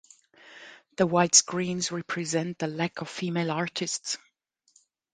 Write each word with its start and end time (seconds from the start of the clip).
The 0.97 1.05
white 1.05 1.35
screens 1.35 1.91
represent 1.91 2.57
the 2.57 2.65
lack 2.65 3.01
of 3.01 3.07
female 3.11 3.51
artists. 3.51 4.17